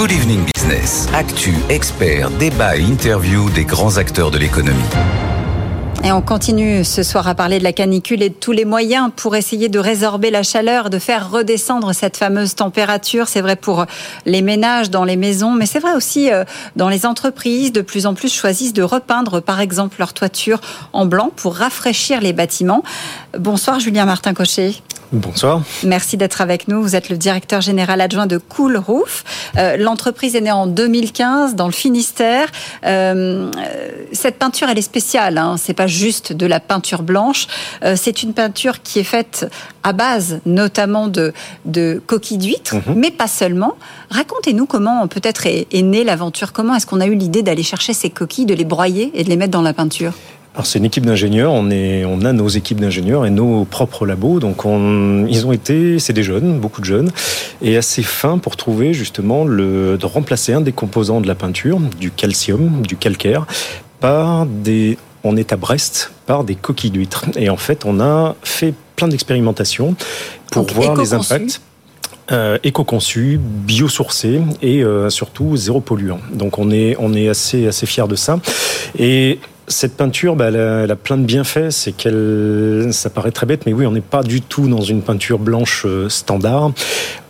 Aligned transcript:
Good 0.00 0.12
Evening 0.12 0.46
Business. 0.54 1.08
Actu, 1.12 1.52
experts, 1.68 2.30
débat 2.38 2.78
et 2.78 2.80
interview 2.80 3.50
des 3.50 3.66
grands 3.66 3.98
acteurs 3.98 4.30
de 4.30 4.38
l'économie. 4.38 4.80
Et 6.02 6.10
on 6.10 6.22
continue 6.22 6.84
ce 6.84 7.02
soir 7.02 7.28
à 7.28 7.34
parler 7.34 7.58
de 7.58 7.64
la 7.64 7.74
canicule 7.74 8.22
et 8.22 8.30
de 8.30 8.34
tous 8.34 8.52
les 8.52 8.64
moyens 8.64 9.10
pour 9.14 9.36
essayer 9.36 9.68
de 9.68 9.78
résorber 9.78 10.30
la 10.30 10.42
chaleur, 10.42 10.88
de 10.88 10.98
faire 10.98 11.30
redescendre 11.30 11.92
cette 11.94 12.16
fameuse 12.16 12.54
température. 12.54 13.28
C'est 13.28 13.42
vrai 13.42 13.56
pour 13.56 13.84
les 14.24 14.40
ménages 14.40 14.88
dans 14.88 15.04
les 15.04 15.16
maisons, 15.16 15.52
mais 15.52 15.66
c'est 15.66 15.80
vrai 15.80 15.92
aussi 15.92 16.32
euh, 16.32 16.44
dans 16.76 16.88
les 16.88 17.04
entreprises. 17.04 17.70
De 17.70 17.82
plus 17.82 18.06
en 18.06 18.14
plus 18.14 18.32
choisissent 18.32 18.72
de 18.72 18.82
repeindre, 18.82 19.40
par 19.40 19.60
exemple, 19.60 19.96
leur 19.98 20.14
toiture 20.14 20.62
en 20.94 21.04
blanc 21.04 21.30
pour 21.36 21.56
rafraîchir 21.56 22.22
les 22.22 22.32
bâtiments. 22.32 22.82
Bonsoir 23.38 23.80
Julien 23.80 24.06
Martin 24.06 24.32
Cochet. 24.32 24.76
Bonsoir. 25.12 25.62
Merci 25.82 26.16
d'être 26.16 26.40
avec 26.40 26.68
nous. 26.68 26.80
Vous 26.82 26.94
êtes 26.94 27.08
le 27.08 27.16
directeur 27.16 27.60
général 27.60 28.00
adjoint 28.00 28.26
de 28.26 28.38
Cool 28.38 28.76
Roof. 28.76 29.24
Euh, 29.56 29.76
l'entreprise 29.76 30.36
est 30.36 30.40
née 30.40 30.52
en 30.52 30.68
2015 30.68 31.56
dans 31.56 31.66
le 31.66 31.72
Finistère. 31.72 32.48
Euh, 32.86 33.50
cette 34.12 34.38
peinture, 34.38 34.68
elle 34.68 34.78
est 34.78 34.82
spéciale. 34.82 35.36
Hein. 35.36 35.56
C'est 35.58 35.74
pas 35.74 35.88
juste 35.88 36.32
de 36.32 36.46
la 36.46 36.60
peinture 36.60 37.02
blanche. 37.02 37.48
Euh, 37.82 37.96
c'est 37.96 38.22
une 38.22 38.34
peinture 38.34 38.82
qui 38.82 39.00
est 39.00 39.04
faite 39.04 39.50
à 39.82 39.92
base 39.92 40.40
notamment 40.46 41.08
de, 41.08 41.32
de 41.64 42.00
coquilles 42.06 42.38
d'huîtres, 42.38 42.76
mhm. 42.76 42.94
mais 42.94 43.10
pas 43.10 43.26
seulement. 43.26 43.74
Racontez-nous 44.10 44.66
comment 44.66 45.08
peut-être 45.08 45.46
est, 45.46 45.66
est 45.72 45.82
née 45.82 46.04
l'aventure. 46.04 46.52
Comment 46.52 46.76
est-ce 46.76 46.86
qu'on 46.86 47.00
a 47.00 47.06
eu 47.06 47.16
l'idée 47.16 47.42
d'aller 47.42 47.64
chercher 47.64 47.94
ces 47.94 48.10
coquilles, 48.10 48.46
de 48.46 48.54
les 48.54 48.64
broyer 48.64 49.10
et 49.14 49.24
de 49.24 49.28
les 49.28 49.36
mettre 49.36 49.52
dans 49.52 49.62
la 49.62 49.72
peinture? 49.72 50.12
Alors 50.60 50.66
c'est 50.66 50.78
une 50.78 50.84
équipe 50.84 51.06
d'ingénieurs, 51.06 51.54
on, 51.54 51.70
est, 51.70 52.04
on 52.04 52.20
a 52.20 52.34
nos 52.34 52.48
équipes 52.48 52.80
d'ingénieurs 52.80 53.24
et 53.24 53.30
nos 53.30 53.64
propres 53.64 54.04
labos. 54.04 54.40
Donc 54.40 54.66
on, 54.66 55.24
ils 55.26 55.46
ont 55.46 55.52
été, 55.52 55.98
c'est 55.98 56.12
des 56.12 56.22
jeunes, 56.22 56.60
beaucoup 56.60 56.82
de 56.82 56.84
jeunes, 56.84 57.10
et 57.62 57.78
assez 57.78 58.02
fins 58.02 58.36
pour 58.36 58.58
trouver 58.58 58.92
justement 58.92 59.44
le, 59.44 59.96
de 59.96 60.04
remplacer 60.04 60.52
un 60.52 60.60
des 60.60 60.72
composants 60.72 61.22
de 61.22 61.26
la 61.26 61.34
peinture, 61.34 61.80
du 61.98 62.10
calcium, 62.10 62.82
du 62.82 62.96
calcaire, 62.96 63.46
par 64.00 64.44
des, 64.44 64.98
on 65.24 65.38
est 65.38 65.54
à 65.54 65.56
Brest, 65.56 66.12
par 66.26 66.44
des 66.44 66.56
coquilles 66.56 66.90
d'huîtres. 66.90 67.24
Et 67.36 67.48
en 67.48 67.56
fait, 67.56 67.86
on 67.86 67.98
a 67.98 68.36
fait 68.42 68.74
plein 68.96 69.08
d'expérimentations 69.08 69.96
pour 70.52 70.66
voir 70.66 70.94
les 70.94 71.14
impacts. 71.14 71.62
Euh, 72.32 72.58
éco-conçu, 72.62 73.40
biosourcé 73.42 74.40
et 74.62 74.84
euh, 74.84 75.10
surtout 75.10 75.56
zéro 75.56 75.80
polluant. 75.80 76.20
Donc 76.32 76.58
on 76.58 76.70
est 76.70 76.94
on 77.00 77.12
est 77.12 77.28
assez 77.28 77.66
assez 77.66 77.86
fier 77.86 78.06
de 78.06 78.14
ça. 78.14 78.38
Et 78.96 79.40
cette 79.70 79.96
peinture, 79.96 80.36
bah, 80.36 80.48
elle, 80.48 80.90
a, 80.90 80.96
plein 80.96 81.16
de 81.16 81.24
bienfaits. 81.24 81.70
C'est 81.70 81.92
qu'elle, 81.92 82.88
ça 82.92 83.10
paraît 83.10 83.30
très 83.30 83.46
bête, 83.46 83.66
mais 83.66 83.72
oui, 83.72 83.86
on 83.86 83.92
n'est 83.92 84.00
pas 84.00 84.22
du 84.22 84.42
tout 84.42 84.68
dans 84.68 84.80
une 84.80 85.02
peinture 85.02 85.38
blanche 85.38 85.84
euh, 85.86 86.08
standard. 86.08 86.72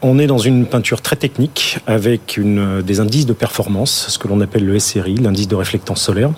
On 0.03 0.19
est 0.19 0.27
dans 0.27 0.39
une 0.39 0.67
peinture 0.67 1.03
très 1.03 1.17
technique 1.17 1.79
avec 1.87 2.37
une, 2.37 2.59
euh, 2.59 2.83
des 2.83 3.01
indices 3.01 3.27
de 3.27 3.33
performance, 3.33 4.07
ce 4.09 4.19
que 4.19 4.29
l'on 4.29 4.41
appelle 4.41 4.65
le 4.65 4.79
SRI, 4.79 5.17
l'indice 5.17 5.49
de 5.49 5.55
réflectance 5.55 6.03
solaire, 6.03 6.31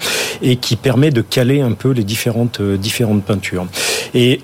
et 0.42 0.56
qui 0.56 0.76
permet 0.76 1.10
de 1.10 1.22
caler 1.22 1.60
un 1.60 1.72
peu 1.72 1.90
les 1.90 2.04
différentes, 2.04 2.60
euh, 2.60 2.76
différentes 2.76 3.24
peintures. 3.24 3.66
Et 4.14 4.40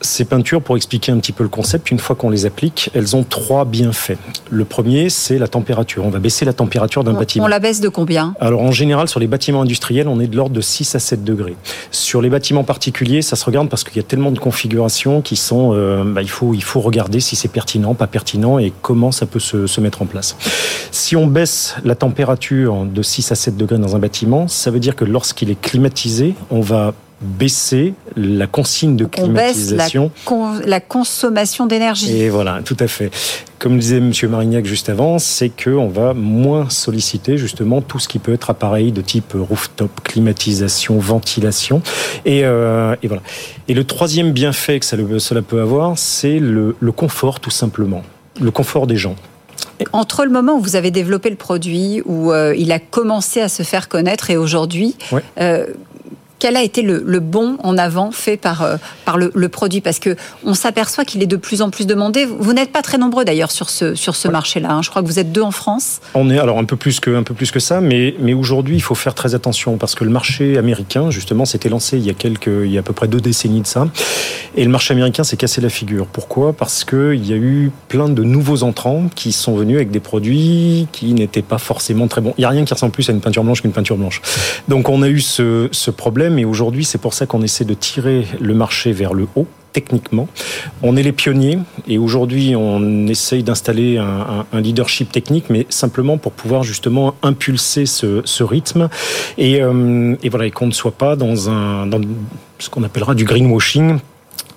ces 0.00 0.24
peintures, 0.24 0.62
pour 0.62 0.76
expliquer 0.76 1.12
un 1.12 1.18
petit 1.18 1.32
peu 1.32 1.42
le 1.42 1.48
concept, 1.48 1.90
une 1.90 1.98
fois 1.98 2.14
qu'on 2.16 2.30
les 2.30 2.46
applique, 2.46 2.90
elles 2.94 3.16
ont 3.16 3.24
trois 3.24 3.64
bienfaits. 3.64 4.18
Le 4.50 4.64
premier, 4.64 5.10
c'est 5.10 5.38
la 5.38 5.48
température. 5.48 6.04
On 6.04 6.10
va 6.10 6.18
baisser 6.18 6.44
la 6.44 6.52
température 6.52 7.04
d'un 7.04 7.14
bâtiment. 7.14 7.44
On 7.44 7.48
la 7.48 7.58
baisse 7.58 7.80
de 7.80 7.88
combien 7.88 8.34
Alors 8.40 8.62
en 8.62 8.70
général, 8.70 9.08
sur 9.08 9.20
les 9.20 9.26
bâtiments 9.26 9.62
industriels, 9.62 10.08
on 10.08 10.20
est 10.20 10.26
de 10.26 10.36
l'ordre 10.36 10.54
de 10.54 10.60
6 10.60 10.94
à 10.94 10.98
7 10.98 11.24
degrés. 11.24 11.56
Sur 11.90 12.22
les 12.22 12.30
bâtiments 12.30 12.64
particuliers, 12.64 13.22
ça 13.22 13.36
se 13.36 13.44
regarde 13.44 13.68
parce 13.68 13.84
qu'il 13.84 13.96
y 13.96 14.00
a 14.00 14.04
tellement 14.04 14.30
de 14.30 14.38
configurations 14.38 15.20
qui 15.20 15.36
sont... 15.36 15.72
Euh, 15.74 16.04
bah, 16.04 16.22
il, 16.22 16.30
faut, 16.30 16.54
il 16.54 16.62
faut 16.62 16.80
regarder 16.80 17.20
si 17.20 17.36
c'est 17.36 17.48
pertinent, 17.48 17.94
pas 17.94 18.06
pertinent 18.06 18.58
et 18.58 18.72
comment 18.82 19.12
ça 19.12 19.26
peut 19.26 19.40
se, 19.40 19.66
se 19.66 19.80
mettre 19.80 20.02
en 20.02 20.06
place. 20.06 20.36
Si 20.90 21.16
on 21.16 21.26
baisse 21.26 21.76
la 21.84 21.94
température 21.94 22.84
de 22.84 23.02
6 23.02 23.32
à 23.32 23.34
7 23.34 23.56
degrés 23.56 23.78
dans 23.78 23.96
un 23.96 23.98
bâtiment, 23.98 24.48
ça 24.48 24.70
veut 24.70 24.80
dire 24.80 24.96
que 24.96 25.04
lorsqu'il 25.04 25.50
est 25.50 25.60
climatisé, 25.60 26.34
on 26.50 26.60
va 26.60 26.94
baisser 27.20 27.94
la 28.16 28.46
consigne 28.46 28.96
de 28.96 29.04
climatisation. 29.04 30.10
On 30.30 30.54
baisse 30.54 30.66
la, 30.66 30.80
consommation 30.80 31.66
d'énergie. 31.66 32.16
Et 32.16 32.28
voilà, 32.28 32.60
tout 32.64 32.76
à 32.78 32.86
fait. 32.86 33.10
Comme 33.58 33.78
disait 33.78 33.96
M. 33.96 34.12
Marignac 34.28 34.64
juste 34.66 34.88
avant, 34.88 35.18
c'est 35.18 35.50
qu'on 35.50 35.88
va 35.88 36.14
moins 36.14 36.70
solliciter 36.70 37.36
justement 37.36 37.80
tout 37.80 37.98
ce 37.98 38.06
qui 38.06 38.20
peut 38.20 38.32
être 38.32 38.50
appareil 38.50 38.92
de 38.92 39.00
type 39.00 39.34
rooftop, 39.34 39.90
climatisation, 40.04 40.98
ventilation. 40.98 41.82
Et, 42.24 42.44
euh, 42.44 42.94
et 43.02 43.08
voilà. 43.08 43.22
Et 43.66 43.74
le 43.74 43.84
troisième 43.84 44.32
bienfait 44.32 44.78
que 44.78 44.86
cela 44.86 45.42
peut 45.42 45.60
avoir, 45.60 45.98
c'est 45.98 46.38
le, 46.38 46.74
confort 46.96 47.40
tout 47.40 47.50
simplement. 47.50 48.02
Le 48.40 48.50
confort 48.50 48.86
des 48.86 48.96
gens. 48.96 49.16
Entre 49.92 50.24
le 50.24 50.30
moment 50.30 50.54
où 50.56 50.60
vous 50.60 50.76
avez 50.76 50.90
développé 50.90 51.30
le 51.30 51.36
produit, 51.36 52.02
où 52.04 52.32
euh, 52.32 52.54
il 52.56 52.72
a 52.72 52.78
commencé 52.78 53.40
à 53.40 53.48
se 53.48 53.62
faire 53.62 53.88
connaître 53.88 54.30
et 54.30 54.36
aujourd'hui, 54.36 54.96
euh, 55.40 55.66
quel 56.38 56.56
a 56.56 56.62
été 56.62 56.82
le, 56.82 57.02
le, 57.04 57.20
bon 57.20 57.56
en 57.62 57.76
avant 57.78 58.10
fait 58.10 58.36
par, 58.36 58.62
euh, 58.62 58.76
par 59.04 59.18
le, 59.18 59.30
le, 59.34 59.48
produit? 59.48 59.80
Parce 59.80 59.98
que 59.98 60.16
on 60.44 60.54
s'aperçoit 60.54 61.04
qu'il 61.04 61.22
est 61.22 61.26
de 61.26 61.36
plus 61.36 61.62
en 61.62 61.70
plus 61.70 61.86
demandé. 61.86 62.24
Vous 62.26 62.52
n'êtes 62.52 62.72
pas 62.72 62.82
très 62.82 62.98
nombreux 62.98 63.24
d'ailleurs 63.24 63.50
sur 63.50 63.70
ce, 63.70 63.94
sur 63.94 64.16
ce 64.16 64.28
marché-là. 64.28 64.72
Hein. 64.72 64.82
Je 64.82 64.90
crois 64.90 65.02
que 65.02 65.06
vous 65.06 65.18
êtes 65.18 65.32
deux 65.32 65.42
en 65.42 65.50
France. 65.50 66.00
On 66.14 66.30
est 66.30 66.38
alors 66.38 66.58
un 66.58 66.64
peu 66.64 66.76
plus 66.76 67.00
que, 67.00 67.14
un 67.14 67.22
peu 67.22 67.34
plus 67.34 67.50
que 67.50 67.60
ça, 67.60 67.80
mais, 67.80 68.14
mais 68.20 68.34
aujourd'hui, 68.34 68.76
il 68.76 68.82
faut 68.82 68.94
faire 68.94 69.14
très 69.14 69.34
attention 69.34 69.76
parce 69.76 69.94
que 69.94 70.04
le 70.04 70.10
marché 70.10 70.58
américain, 70.58 71.10
justement, 71.10 71.44
s'était 71.44 71.68
lancé 71.68 71.98
il 71.98 72.06
y 72.06 72.10
a 72.10 72.14
quelques, 72.14 72.46
il 72.46 72.70
y 72.70 72.76
a 72.76 72.80
à 72.80 72.82
peu 72.84 72.92
près 72.92 73.08
deux 73.08 73.20
décennies 73.20 73.62
de 73.62 73.66
ça. 73.66 73.88
Et 74.56 74.64
le 74.64 74.70
marché 74.70 74.94
américain 74.94 75.24
s'est 75.24 75.36
cassé 75.36 75.60
la 75.60 75.68
figure. 75.68 76.06
Pourquoi? 76.06 76.52
Parce 76.52 76.84
qu'il 76.84 77.26
y 77.26 77.32
a 77.32 77.36
eu 77.36 77.70
plein 77.88 78.08
de 78.08 78.22
nouveaux 78.22 78.62
entrants 78.62 79.08
qui 79.14 79.32
sont 79.32 79.56
venus 79.56 79.76
avec 79.76 79.90
des 79.90 80.00
produits 80.00 80.88
qui 80.92 81.14
n'étaient 81.14 81.42
pas 81.42 81.58
forcément 81.58 82.08
très 82.08 82.20
bons. 82.20 82.34
Il 82.38 82.42
n'y 82.42 82.44
a 82.44 82.48
rien 82.48 82.64
qui 82.64 82.74
ressemble 82.74 82.92
plus 82.92 83.08
à 83.08 83.12
une 83.12 83.20
peinture 83.20 83.44
blanche 83.44 83.62
qu'une 83.62 83.72
peinture 83.72 83.96
blanche. 83.96 84.20
Donc 84.68 84.88
on 84.88 85.02
a 85.02 85.08
eu 85.08 85.20
ce, 85.20 85.68
ce 85.72 85.90
problème 85.90 86.27
et 86.36 86.44
aujourd'hui, 86.44 86.84
c'est 86.84 86.98
pour 86.98 87.14
ça 87.14 87.26
qu'on 87.26 87.42
essaie 87.42 87.64
de 87.64 87.74
tirer 87.74 88.26
le 88.40 88.54
marché 88.54 88.92
vers 88.92 89.14
le 89.14 89.26
haut 89.36 89.46
techniquement. 89.72 90.28
On 90.82 90.96
est 90.96 91.02
les 91.02 91.12
pionniers 91.12 91.58
et 91.86 91.98
aujourd'hui 91.98 92.56
on 92.56 93.06
essaye 93.06 93.42
d'installer 93.42 93.98
un, 93.98 94.60
leadership 94.60 95.12
technique, 95.12 95.50
mais 95.50 95.66
simplement 95.68 96.18
pour 96.18 96.32
pouvoir 96.32 96.62
justement 96.62 97.14
impulser 97.22 97.86
ce, 97.86 98.42
rythme 98.42 98.88
et, 99.36 99.62
euh, 99.62 100.16
et, 100.22 100.30
voilà 100.30 100.46
et 100.46 100.50
qu'on 100.50 100.66
ne 100.66 100.72
soit 100.72 100.96
pas 100.96 101.16
dans 101.16 101.34
dans 101.86 102.00
ce 102.58 102.70
qu'on 102.70 102.82
appellera 102.82 103.14
du 103.14 103.24
greenwashing 103.24 103.98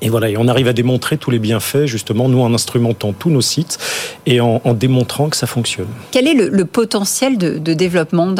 et 0.01 0.09
voilà, 0.09 0.29
et 0.29 0.37
on 0.37 0.47
arrive 0.47 0.67
à 0.67 0.73
démontrer 0.73 1.17
tous 1.17 1.29
les 1.29 1.37
bienfaits, 1.37 1.85
justement, 1.85 2.27
nous 2.27 2.41
en 2.41 2.53
instrumentant 2.53 3.13
tous 3.13 3.29
nos 3.29 3.41
sites 3.41 3.77
et 4.25 4.41
en, 4.41 4.59
démontrant 4.73 5.29
que 5.29 5.37
ça 5.37 5.47
fonctionne. 5.47 5.87
Quel 6.11 6.27
est 6.27 6.33
le, 6.33 6.65
potentiel 6.65 7.37
de, 7.37 7.73
développement 7.73 8.33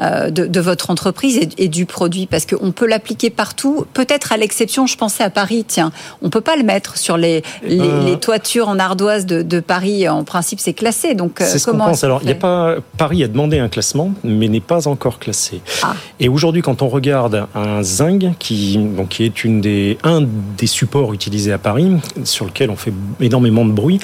euh, 0.00 0.30
de, 0.30 0.60
votre 0.60 0.90
entreprise 0.90 1.48
et, 1.58 1.68
du 1.68 1.86
produit? 1.86 2.26
Parce 2.26 2.44
qu'on 2.44 2.72
peut 2.72 2.86
l'appliquer 2.86 3.30
partout, 3.30 3.86
peut-être 3.92 4.32
à 4.32 4.36
l'exception, 4.36 4.86
je 4.86 4.96
pensais 4.96 5.22
à 5.22 5.30
Paris, 5.30 5.64
tiens, 5.66 5.92
on 6.22 6.30
peut 6.30 6.40
pas 6.40 6.56
le 6.56 6.64
mettre 6.64 6.96
sur 6.96 7.16
les, 7.16 7.42
les, 7.62 7.78
euh, 7.80 8.16
toitures 8.16 8.68
en 8.68 8.78
ardoise 8.78 9.26
de, 9.26 9.60
Paris, 9.60 10.08
en 10.08 10.24
principe 10.24 10.60
c'est 10.60 10.74
classé, 10.74 11.14
donc 11.14 11.40
euh, 11.40 11.44
c'est 11.46 11.58
ce 11.58 11.66
qu'on 11.66 11.78
pense. 11.78 12.04
Alors, 12.04 12.20
il 12.22 12.28
y 12.28 12.32
a 12.32 12.36
pas, 12.36 12.76
Paris 12.98 13.22
a 13.24 13.28
demandé 13.28 13.58
un 13.58 13.68
classement, 13.68 14.12
mais 14.24 14.48
n'est 14.48 14.60
pas 14.60 14.88
encore 14.88 15.18
classé. 15.18 15.60
Ah. 15.82 15.94
Et 16.20 16.28
aujourd'hui, 16.28 16.62
quand 16.62 16.82
on 16.82 16.88
regarde 16.88 17.46
un 17.54 17.82
zinc, 17.82 18.24
qui, 18.38 18.76
donc, 18.76 19.08
qui 19.10 19.24
est 19.24 19.44
une 19.44 19.60
des, 19.60 19.98
un 20.02 20.22
des 20.22 20.66
supports 20.66 20.95
utilisé 21.12 21.52
à 21.52 21.58
Paris, 21.58 21.90
sur 22.24 22.46
lequel 22.46 22.70
on 22.70 22.76
fait 22.76 22.92
énormément 23.20 23.64
de 23.64 23.72
bruit. 23.72 24.00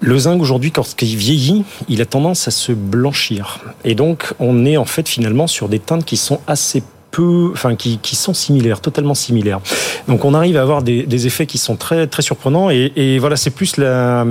Le 0.00 0.18
zinc 0.18 0.40
aujourd'hui, 0.40 0.72
quand 0.72 1.02
il 1.02 1.16
vieillit, 1.16 1.64
il 1.88 2.00
a 2.00 2.06
tendance 2.06 2.48
à 2.48 2.50
se 2.50 2.72
blanchir. 2.72 3.60
Et 3.84 3.94
donc, 3.94 4.32
on 4.38 4.64
est 4.64 4.76
en 4.78 4.86
fait 4.86 5.08
finalement 5.08 5.46
sur 5.46 5.68
des 5.68 5.78
teintes 5.78 6.04
qui 6.04 6.16
sont 6.16 6.40
assez 6.46 6.82
peu, 7.10 7.50
enfin 7.52 7.74
qui, 7.74 7.98
qui, 7.98 8.16
sont 8.16 8.32
similaires, 8.32 8.80
totalement 8.80 9.14
similaires. 9.14 9.60
Donc 10.08 10.24
on 10.24 10.32
arrive 10.32 10.56
à 10.56 10.62
avoir 10.62 10.82
des, 10.82 11.26
effets 11.26 11.46
qui 11.46 11.58
sont 11.58 11.76
très 11.76 12.06
très 12.06 12.22
surprenants 12.22 12.70
et, 12.70 12.92
et 12.96 13.18
voilà, 13.18 13.36
c'est 13.36 13.50
plus 13.50 13.76
la 13.76 14.24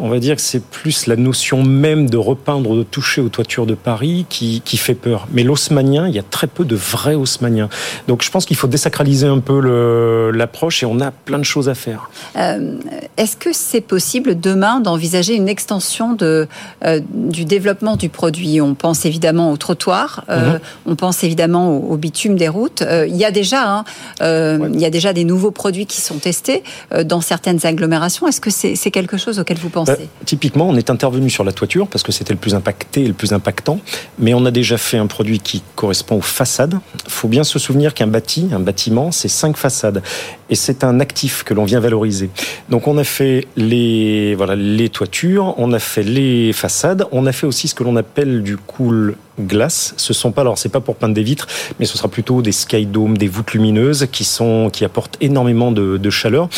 On 0.00 0.08
va 0.08 0.18
dire 0.20 0.36
que 0.36 0.42
c'est 0.42 0.62
plus 0.62 1.06
la 1.06 1.16
notion 1.16 1.62
même 1.62 2.08
de 2.08 2.16
repeindre, 2.16 2.76
de 2.76 2.82
toucher 2.82 3.20
aux 3.20 3.28
toitures 3.28 3.66
de 3.66 3.74
Paris 3.74 4.26
qui, 4.28 4.62
qui 4.64 4.76
fait 4.76 4.94
peur. 4.94 5.26
Mais 5.32 5.42
l'haussmanien, 5.42 6.08
il 6.08 6.14
y 6.14 6.18
a 6.18 6.22
très 6.22 6.46
peu 6.46 6.64
de 6.64 6.76
vrais 6.76 7.14
haussmanniens. 7.14 7.68
Donc 8.06 8.22
je 8.22 8.30
pense 8.30 8.46
qu'il 8.46 8.56
faut 8.56 8.68
désacraliser 8.68 9.26
un 9.26 9.40
peu 9.40 10.30
l'approche 10.30 10.82
et 10.82 10.86
on 10.86 11.00
a 11.00 11.10
plein 11.10 11.38
de 11.38 11.44
choses 11.44 11.68
à 11.68 11.74
faire. 11.74 12.10
Euh, 12.36 12.78
Est-ce 13.18 13.36
que 13.36 13.52
c'est 13.52 13.80
possible 13.80 14.38
demain 14.38 14.78
d'envisager 14.78 15.34
une 15.34 15.48
extension 15.48 16.14
de, 16.14 16.46
euh, 16.84 17.00
du 17.12 17.44
développement 17.44 17.96
du 17.96 18.08
produit? 18.08 18.60
On 18.60 18.74
pense 18.74 19.04
évidemment 19.04 19.50
au 19.50 19.56
trottoir, 19.56 20.24
euh, 20.30 20.52
mhm. 20.52 20.60
on 20.86 20.94
pense 20.94 21.24
évidemment 21.24 21.76
au, 21.76 21.96
bitume 21.96 22.36
des 22.36 22.48
routes. 22.48 22.82
Euh, 22.82 23.08
il 23.08 23.16
y 23.16 23.24
a 23.24 23.32
déjà, 23.32 23.68
hein, 23.68 23.84
il 24.20 24.78
y 24.78 24.84
a 24.84 24.90
déjà 24.90 25.12
des 25.12 25.24
nouveaux 25.24 25.50
produits 25.50 25.86
qui 25.86 26.00
sont 26.00 26.18
testés 26.18 26.62
dans 27.04 27.20
certaines 27.20 27.66
agglomérations. 27.66 28.28
Est-ce 28.28 28.40
que 28.40 28.50
c'est 28.50 28.90
quelque 28.92 29.16
chose 29.16 29.40
auquel 29.40 29.58
vous 29.58 29.68
pensez? 29.68 30.08
Typiquement, 30.24 30.68
on 30.68 30.76
est 30.76 30.88
intervenu 30.88 31.28
sur 31.28 31.42
la 31.42 31.52
toiture 31.52 31.88
parce 31.88 32.04
que 32.04 32.12
c'était 32.12 32.32
le 32.32 32.38
plus 32.38 32.54
impacté 32.54 33.02
et 33.02 33.08
le 33.08 33.14
plus 33.14 33.32
impactant, 33.32 33.80
mais 34.20 34.32
on 34.32 34.44
a 34.44 34.52
déjà 34.52 34.78
fait 34.78 34.96
un 34.96 35.08
produit 35.08 35.40
qui 35.40 35.64
correspond 35.74 36.18
aux 36.18 36.20
façades. 36.20 36.78
Il 37.04 37.10
faut 37.10 37.28
bien 37.28 37.42
se 37.42 37.58
souvenir 37.58 37.94
qu'un 37.94 38.06
bâti, 38.06 38.48
un 38.52 38.60
bâtiment, 38.60 39.10
c'est 39.10 39.28
cinq 39.28 39.56
façades 39.56 40.02
et 40.50 40.54
c'est 40.54 40.84
un 40.84 41.00
actif 41.00 41.42
que 41.44 41.54
l'on 41.54 41.64
vient 41.64 41.80
valoriser. 41.80 42.30
Donc 42.68 42.86
on 42.86 42.98
a 42.98 43.04
fait 43.04 43.46
les 43.56 44.34
voilà 44.34 44.56
les 44.56 44.88
toitures, 44.88 45.54
on 45.58 45.72
a 45.72 45.78
fait 45.78 46.02
les 46.02 46.52
façades, 46.52 47.04
on 47.12 47.26
a 47.26 47.32
fait 47.32 47.46
aussi 47.46 47.68
ce 47.68 47.74
que 47.74 47.84
l'on 47.84 47.96
appelle 47.96 48.42
du 48.42 48.56
cool 48.56 49.16
glace. 49.40 49.94
Ce 49.96 50.12
sont 50.12 50.32
pas 50.32 50.40
alors 50.40 50.58
c'est 50.58 50.68
pas 50.68 50.80
pour 50.80 50.96
peindre 50.96 51.14
des 51.14 51.22
vitres, 51.22 51.46
mais 51.78 51.86
ce 51.86 51.96
sera 51.96 52.08
plutôt 52.08 52.42
des 52.42 52.52
sky 52.52 52.86
domes, 52.86 53.16
des 53.16 53.28
voûtes 53.28 53.52
lumineuses 53.52 54.08
qui 54.10 54.24
sont 54.24 54.70
qui 54.72 54.84
apportent 54.84 55.16
énormément 55.20 55.70
de, 55.70 55.96
de 55.96 56.10
chaleur. 56.10 56.48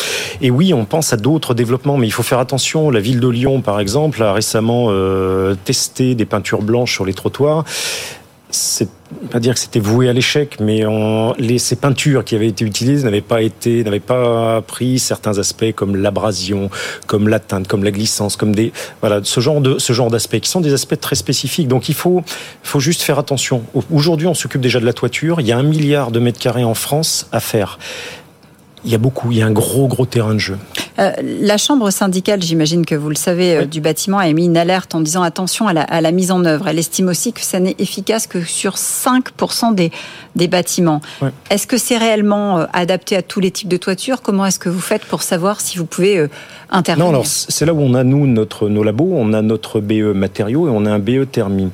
Et 0.41 0.51
oui, 0.51 0.73
on 0.73 0.85
pense 0.85 1.13
à 1.13 1.17
d'autres 1.17 1.53
développements, 1.53 1.97
mais 1.97 2.07
il 2.07 2.11
faut 2.11 2.23
faire 2.23 2.39
attention. 2.39 2.89
La 2.89 2.99
ville 2.99 3.19
de 3.19 3.27
Lyon, 3.27 3.61
par 3.61 3.79
exemple, 3.79 4.21
a 4.23 4.33
récemment 4.33 4.87
euh, 4.89 5.55
testé 5.65 6.15
des 6.15 6.25
peintures 6.25 6.61
blanches 6.61 6.93
sur 6.93 7.05
les 7.05 7.13
trottoirs 7.13 7.65
c'est 8.51 8.89
pas 9.29 9.39
dire 9.39 9.53
que 9.53 9.59
c'était 9.59 9.79
voué 9.79 10.09
à 10.09 10.13
l'échec, 10.13 10.57
mais 10.59 10.83
les, 11.37 11.59
ces 11.59 11.75
peintures 11.75 12.23
qui 12.23 12.35
avaient 12.35 12.47
été 12.47 12.65
utilisées 12.65 13.03
n'avaient 13.03 13.21
pas 13.21 13.41
été, 13.41 13.83
n'avaient 13.83 13.99
pas 13.99 14.61
pris 14.61 14.99
certains 14.99 15.37
aspects 15.37 15.71
comme 15.75 15.95
l'abrasion, 15.95 16.69
comme 17.07 17.27
la 17.27 17.39
teinte, 17.39 17.67
comme 17.67 17.83
la 17.83 17.91
glissance, 17.91 18.35
comme 18.35 18.53
des, 18.53 18.73
voilà, 18.99 19.21
ce 19.23 19.39
genre 19.39 19.61
de, 19.61 19.79
ce 19.79 19.93
genre 19.93 20.09
d'aspects 20.09 20.39
qui 20.39 20.49
sont 20.49 20.61
des 20.61 20.73
aspects 20.73 20.99
très 20.99 21.15
spécifiques. 21.15 21.67
Donc 21.67 21.89
il 21.89 21.95
faut, 21.95 22.23
faut 22.63 22.79
juste 22.79 23.01
faire 23.01 23.19
attention. 23.19 23.63
Aujourd'hui, 23.91 24.27
on 24.27 24.33
s'occupe 24.33 24.61
déjà 24.61 24.79
de 24.79 24.85
la 24.85 24.93
toiture. 24.93 25.41
Il 25.41 25.47
y 25.47 25.51
a 25.51 25.57
un 25.57 25.63
milliard 25.63 26.11
de 26.11 26.19
mètres 26.19 26.39
carrés 26.39 26.63
en 26.63 26.73
France 26.73 27.27
à 27.31 27.39
faire. 27.39 27.79
Il 28.83 28.91
y 28.91 28.95
a 28.95 28.97
beaucoup, 28.97 29.31
il 29.31 29.37
y 29.37 29.41
a 29.41 29.45
un 29.45 29.51
gros, 29.51 29.87
gros 29.87 30.05
terrain 30.05 30.33
de 30.33 30.39
jeu. 30.39 30.57
Euh, 31.01 31.11
la 31.21 31.57
chambre 31.57 31.89
syndicale, 31.89 32.41
j'imagine 32.41 32.85
que 32.85 32.95
vous 32.95 33.09
le 33.09 33.15
savez, 33.15 33.55
euh, 33.55 33.65
du 33.65 33.81
bâtiment 33.81 34.19
a 34.19 34.27
émis 34.27 34.45
une 34.45 34.57
alerte 34.57 34.93
en 34.93 35.01
disant 35.01 35.23
attention 35.23 35.67
à 35.67 36.01
la, 36.01 36.11
mise 36.11 36.31
en 36.31 36.45
œuvre. 36.45 36.67
Elle 36.67 36.79
estime 36.79 37.07
aussi 37.07 37.33
que 37.33 37.41
ça 37.41 37.59
n'est 37.59 37.75
efficace 37.79 38.27
que 38.27 38.41
sur 38.43 38.75
5% 38.75 39.73
des, 39.73 39.91
des 40.35 40.47
bâtiments. 40.47 41.01
Est-ce 41.49 41.65
que 41.65 41.77
c'est 41.77 41.97
réellement 41.97 42.59
euh, 42.59 42.65
adapté 42.73 43.15
à 43.15 43.21
tous 43.21 43.39
les 43.39 43.51
types 43.51 43.69
de 43.69 43.77
toitures? 43.77 44.21
Comment 44.21 44.45
est-ce 44.45 44.59
que 44.59 44.69
vous 44.69 44.79
faites 44.79 45.05
pour 45.05 45.23
savoir 45.23 45.61
si 45.61 45.77
vous 45.77 45.85
pouvez 45.85 46.27
intervenir? 46.69 47.05
Non, 47.05 47.13
alors 47.13 47.25
c'est 47.25 47.65
là 47.65 47.73
où 47.73 47.79
on 47.79 47.93
a, 47.95 48.03
nous, 48.03 48.27
notre, 48.27 48.69
nos 48.69 48.83
labos, 48.83 49.09
on 49.11 49.33
a 49.33 49.41
notre 49.41 49.79
BE 49.79 50.13
matériaux 50.13 50.67
et 50.67 50.71
on 50.71 50.85
a 50.85 50.91
un 50.91 50.99
BE 50.99 51.25
thermie 51.31 51.69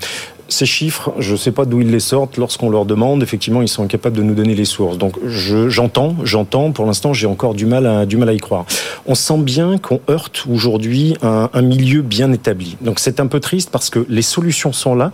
ces 0.49 0.65
chiffres, 0.65 1.13
je 1.19 1.33
ne 1.33 1.37
sais 1.37 1.51
pas 1.51 1.65
d'où 1.65 1.81
ils 1.81 1.91
les 1.91 1.99
sortent. 1.99 2.37
Lorsqu'on 2.37 2.69
leur 2.69 2.85
demande, 2.85 3.23
effectivement, 3.23 3.61
ils 3.61 3.67
sont 3.67 3.83
incapables 3.83 4.15
de 4.15 4.23
nous 4.23 4.35
donner 4.35 4.55
les 4.55 4.65
sources. 4.65 4.97
Donc, 4.97 5.15
j'entends, 5.25 6.15
j'entends. 6.23 6.71
Pour 6.71 6.85
l'instant, 6.85 7.13
j'ai 7.13 7.27
encore 7.27 7.53
du 7.53 7.65
mal 7.65 7.85
à 7.85 8.05
du 8.05 8.17
mal 8.17 8.29
à 8.29 8.33
y 8.33 8.39
croire. 8.39 8.65
On 9.05 9.15
sent 9.15 9.39
bien 9.39 9.77
qu'on 9.77 9.99
heurte 10.09 10.45
aujourd'hui 10.51 11.15
un, 11.21 11.49
un, 11.53 11.61
milieu 11.61 12.01
bien 12.01 12.31
établi. 12.31 12.77
Donc, 12.81 12.99
c'est 12.99 13.19
un 13.19 13.27
peu 13.27 13.39
triste 13.39 13.69
parce 13.71 13.89
que 13.89 14.05
les 14.09 14.21
solutions 14.21 14.73
sont 14.73 14.95
là. 14.95 15.11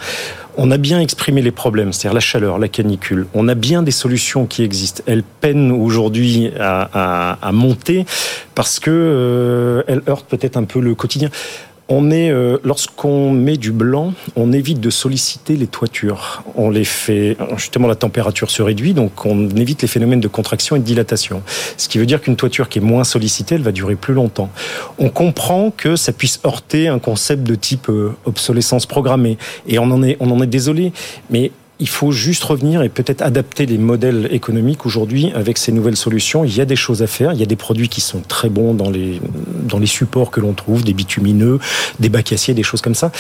On 0.56 0.70
a 0.70 0.78
bien 0.78 1.00
exprimé 1.00 1.42
les 1.42 1.52
problèmes, 1.52 1.94
c'est-à-dire 1.94 2.14
la 2.14 2.20
chaleur, 2.20 2.60
la 2.60 2.68
canicule. 2.68 3.26
On 3.34 3.48
a 3.48 3.56
bien 3.56 3.82
des 3.82 3.92
solutions 3.92 4.46
qui 4.46 4.64
existent. 4.64 5.02
Elles 5.08 5.24
peinent 5.24 5.72
aujourd'hui 5.72 6.52
à, 6.60 6.90
à, 6.94 7.48
à, 7.48 7.52
monter 7.52 8.06
parce 8.54 8.80
que 8.80 8.92
euh, 8.92 9.84
elles 9.88 10.04
heurtent 10.08 10.28
peut-être 10.28 10.58
un 10.58 10.66
peu 10.66 10.80
le 10.80 10.94
quotidien. 10.94 11.30
On 11.90 12.12
est, 12.12 12.32
euh, 12.32 12.58
lorsqu'on 12.64 13.32
met 13.32 13.58
du 13.58 13.72
blanc, 13.74 14.14
on 14.38 14.54
évite 14.54 14.80
de 14.80 14.90
solliciter 14.90 15.58
les 15.58 15.68
toitures. 15.68 16.44
On 16.56 16.70
les 16.70 16.86
fait, 16.86 17.36
justement, 17.58 17.88
la 17.88 17.96
température 17.96 18.52
se 18.52 18.62
réduit, 18.62 18.94
donc 18.94 19.26
on 19.26 19.50
évite 19.50 19.82
les 19.82 19.88
phénomènes 19.88 20.22
de 20.22 20.30
contraction 20.30 20.78
et 20.78 20.80
de 20.80 20.86
dilatation. 20.86 21.44
Ce 21.76 21.90
qui 21.90 21.98
veut 21.98 22.06
dire 22.06 22.22
qu'une 22.22 22.38
toiture 22.38 22.70
qui 22.70 22.80
est 22.80 22.82
moins 22.82 23.04
sollicitée, 23.04 23.56
elle 23.56 23.64
va 23.64 23.74
durer 23.74 23.96
plus 23.96 24.14
longtemps. 24.14 24.50
On 24.98 25.10
comprend 25.10 25.72
que 25.76 25.98
ça 25.98 26.14
puisse 26.14 26.40
heurter 26.46 26.88
un 26.88 27.00
concept 27.00 27.44
de 27.44 27.56
type 27.56 27.90
euh, 27.90 28.16
obsolescence 28.26 28.86
programmée. 28.86 29.38
Et 29.68 29.78
on 29.78 29.92
en 29.92 30.04
est, 30.04 30.16
on 30.22 30.32
en 30.32 30.42
est 30.42 30.48
désolé. 30.48 30.94
Mais 31.30 31.52
il 31.84 31.90
faut 31.90 32.14
juste 32.14 32.46
revenir 32.46 32.82
et 32.82 32.88
peut-être 32.88 33.22
adapter 33.22 33.66
les 33.66 33.78
modèles 33.78 34.30
économiques 34.32 34.86
aujourd'hui 34.86 35.34
avec 35.36 35.58
ces 35.58 35.74
nouvelles 35.74 35.98
solutions. 35.98 36.46
Il 36.46 36.56
y 36.56 36.62
a 36.62 36.66
des 36.66 36.78
choses 36.78 37.02
à 37.02 37.08
faire. 37.08 37.34
Il 37.34 37.40
y 37.42 37.44
a 37.44 37.46
des 37.46 37.58
produits 37.58 37.90
qui 37.90 38.00
sont 38.00 38.22
très 38.22 38.48
bons 38.48 38.74
dans 38.74 38.90
les, 38.90 39.20
dans 39.68 39.80
les 39.80 39.86
supports 39.86 40.32
que 40.32 40.40
l'on 40.40 40.54
trouve, 40.54 40.86
des 40.86 40.94
bitumineux, 40.94 41.60
des 42.00 42.08
bacs 42.08 42.32
aciers, 42.32 42.54
des 42.54 42.64
choses 42.64 42.80
comme 42.80 42.96
ça 42.96 43.12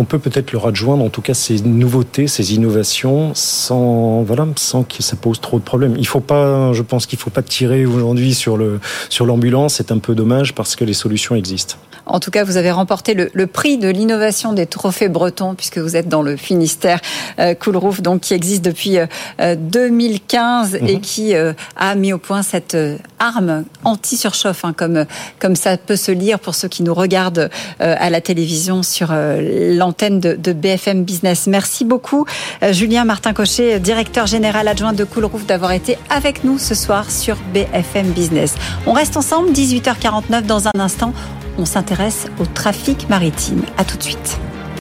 on 0.00 0.04
peut 0.04 0.20
peut-être 0.20 0.52
leur 0.52 0.64
adjoindre 0.68 1.04
en 1.04 1.08
tout 1.08 1.22
cas 1.22 1.34
ces 1.34 1.60
nouveautés, 1.60 2.28
ces 2.28 2.54
innovations 2.54 3.32
sans 3.34 4.22
voilà, 4.22 4.46
sans 4.54 4.84
que 4.84 5.02
ça 5.02 5.16
pose 5.16 5.40
trop 5.40 5.58
de 5.58 5.64
problèmes. 5.64 5.96
Il 5.98 6.06
faut 6.06 6.20
pas, 6.20 6.72
je 6.72 6.82
pense 6.82 7.04
qu'il 7.06 7.18
faut 7.18 7.30
pas 7.30 7.42
tirer 7.42 7.84
aujourd'hui 7.84 8.32
sur 8.32 8.56
le 8.56 8.78
sur 9.08 9.26
l'ambulance. 9.26 9.74
C'est 9.74 9.90
un 9.90 9.98
peu 9.98 10.14
dommage 10.14 10.54
parce 10.54 10.76
que 10.76 10.84
les 10.84 10.92
solutions 10.94 11.34
existent. 11.34 11.74
En 12.08 12.20
tout 12.20 12.30
cas, 12.30 12.42
vous 12.42 12.56
avez 12.56 12.70
remporté 12.70 13.14
le, 13.14 13.46
prix 13.46 13.78
de 13.78 13.88
l'innovation 13.88 14.52
des 14.52 14.66
trophées 14.66 15.08
bretons 15.08 15.54
puisque 15.54 15.78
vous 15.78 15.96
êtes 15.96 16.08
dans 16.08 16.22
le 16.22 16.36
Finistère 16.36 17.00
euh, 17.38 17.54
Cool 17.54 17.76
Roof, 17.76 18.02
donc 18.02 18.20
qui 18.22 18.34
existe 18.34 18.64
depuis 18.64 18.98
2015 19.38 20.74
euh, 20.74 20.78
et 20.86 20.94
mhm. 20.94 21.00
qui 21.00 21.34
euh, 21.34 21.52
a 21.76 21.94
mis 21.94 22.12
au 22.12 22.18
point 22.18 22.42
cette 22.42 22.76
arme 23.18 23.64
anti-surchauffe, 23.84 24.64
hein, 24.64 24.72
comme 24.76 25.04
comme 25.38 25.56
ça 25.56 25.76
peut 25.76 25.96
se 25.96 26.12
lire 26.12 26.38
pour 26.38 26.54
ceux 26.54 26.68
qui 26.68 26.82
nous 26.82 26.94
regardent 26.94 27.50
à 27.78 28.10
la 28.10 28.20
télévision 28.20 28.82
sur 28.82 29.12
l'antenne 29.12 30.20
de, 30.20 30.34
de, 30.34 30.52
BFM 30.52 31.04
Business. 31.04 31.46
Merci 31.46 31.84
beaucoup, 31.84 32.26
Julien 32.70 33.04
Martin 33.04 33.32
Cochet, 33.32 33.80
directeur 33.80 34.26
général 34.26 34.68
adjoint 34.68 34.92
de 34.92 35.04
Cool 35.04 35.26
Roof, 35.26 35.46
d'avoir 35.46 35.72
été 35.72 35.98
avec 36.10 36.44
nous 36.44 36.58
ce 36.58 36.74
soir 36.74 37.10
sur 37.10 37.36
BFM 37.52 38.08
Business. 38.08 38.54
On 38.86 38.92
reste 38.92 39.16
ensemble, 39.16 39.50
18h49 39.50 40.42
dans 40.42 40.68
un 40.68 40.80
instant 40.80 41.12
on 41.58 41.64
s'intéresse 41.64 42.28
au 42.38 42.46
trafic 42.46 43.08
maritime. 43.08 43.62
À 43.76 43.84
tout 43.84 43.98
de 43.98 44.02
suite. 44.02 44.38